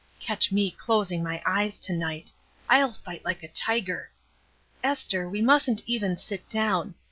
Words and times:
Catch 0.19 0.51
me 0.51 0.71
closing 0.71 1.21
my 1.23 1.43
eyes 1.45 1.77
to 1.77 1.93
night 1.93 2.31
1 2.71 2.79
1*11 2.89 2.97
fight 3.03 3.23
like 3.23 3.43
a 3.43 3.47
tiger. 3.47 4.09
Esther, 4.83 5.29
we 5.29 5.43
mustn't 5.43 5.83
even 5.85 6.17
sit 6.17 6.49
down! 6.49 6.95